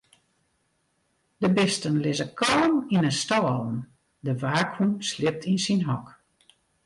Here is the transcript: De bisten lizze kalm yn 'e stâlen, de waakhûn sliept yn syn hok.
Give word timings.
De 1.41 1.49
bisten 1.57 1.95
lizze 2.03 2.27
kalm 2.39 2.75
yn 2.95 3.07
'e 3.07 3.13
stâlen, 3.21 3.75
de 4.25 4.33
waakhûn 4.41 4.91
sliept 5.09 5.43
yn 5.51 5.59
syn 5.65 5.83
hok. 5.87 6.05